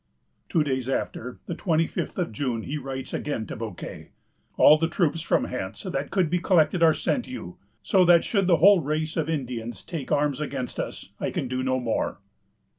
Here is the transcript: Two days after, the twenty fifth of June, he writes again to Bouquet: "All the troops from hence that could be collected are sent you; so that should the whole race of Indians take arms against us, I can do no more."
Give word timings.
Two 0.49 0.63
days 0.63 0.89
after, 0.89 1.37
the 1.45 1.53
twenty 1.53 1.85
fifth 1.85 2.17
of 2.17 2.31
June, 2.31 2.63
he 2.63 2.79
writes 2.79 3.13
again 3.13 3.45
to 3.45 3.55
Bouquet: 3.55 4.09
"All 4.57 4.79
the 4.79 4.87
troops 4.89 5.21
from 5.21 5.43
hence 5.43 5.83
that 5.83 6.09
could 6.09 6.27
be 6.27 6.39
collected 6.39 6.81
are 6.81 6.95
sent 6.95 7.27
you; 7.27 7.59
so 7.83 8.03
that 8.05 8.23
should 8.23 8.47
the 8.47 8.57
whole 8.57 8.81
race 8.81 9.15
of 9.15 9.29
Indians 9.29 9.83
take 9.83 10.11
arms 10.11 10.41
against 10.41 10.79
us, 10.79 11.09
I 11.19 11.29
can 11.29 11.47
do 11.47 11.61
no 11.61 11.79
more." 11.79 12.17